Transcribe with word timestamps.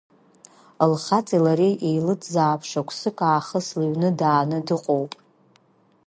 Лхаҵеи 0.91 1.43
лареи 1.45 1.75
еилыҵзаап, 1.87 2.61
шықәсык 2.69 3.17
аахыс 3.27 3.67
лыҩны 3.79 4.09
дааны 4.19 4.59
дыҟоуп. 4.67 5.11